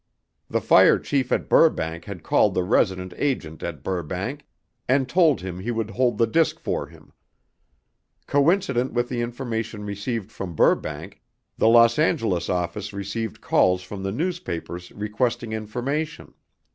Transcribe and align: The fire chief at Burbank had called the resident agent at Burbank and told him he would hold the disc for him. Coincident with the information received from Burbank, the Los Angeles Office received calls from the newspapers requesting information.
The 0.49 0.61
fire 0.61 0.97
chief 0.97 1.31
at 1.31 1.47
Burbank 1.47 2.05
had 2.05 2.23
called 2.23 2.55
the 2.55 2.63
resident 2.63 3.13
agent 3.17 3.61
at 3.61 3.83
Burbank 3.83 4.47
and 4.89 5.07
told 5.07 5.41
him 5.41 5.59
he 5.59 5.69
would 5.69 5.91
hold 5.91 6.17
the 6.17 6.25
disc 6.25 6.57
for 6.59 6.87
him. 6.87 7.13
Coincident 8.25 8.93
with 8.93 9.09
the 9.09 9.21
information 9.21 9.85
received 9.85 10.31
from 10.31 10.55
Burbank, 10.55 11.21
the 11.55 11.69
Los 11.69 11.99
Angeles 11.99 12.49
Office 12.49 12.93
received 12.93 13.41
calls 13.41 13.83
from 13.83 14.01
the 14.01 14.11
newspapers 14.11 14.91
requesting 14.91 15.53
information. 15.53 16.33